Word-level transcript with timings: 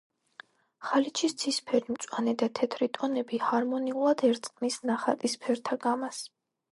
ხალიჩის 0.91 1.35
ცისფერი, 1.41 1.93
მწვანე 1.97 2.33
და 2.41 2.49
თეთრი 2.59 2.87
ტონები 2.99 3.39
ჰარმონიულად 3.49 4.23
ერწყმის 4.31 4.79
ნახატის 4.93 5.37
ფერთა 5.45 5.79
გამას. 5.85 6.23